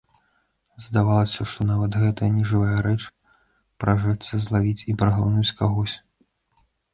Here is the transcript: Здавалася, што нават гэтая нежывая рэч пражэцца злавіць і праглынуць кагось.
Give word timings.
Здавалася, 0.85 1.41
што 1.51 1.65
нават 1.71 1.97
гэтая 2.03 2.29
нежывая 2.37 2.77
рэч 2.87 2.97
пражэцца 3.85 4.41
злавіць 4.47 4.85
і 4.93 4.97
праглынуць 5.03 5.55
кагось. 5.61 5.95